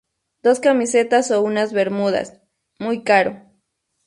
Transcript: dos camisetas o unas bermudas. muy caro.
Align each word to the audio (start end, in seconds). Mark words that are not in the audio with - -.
dos 0.45 0.57
camisetas 0.67 1.29
o 1.29 1.37
unas 1.49 1.73
bermudas. 1.77 2.27
muy 2.83 3.03
caro. 3.09 3.33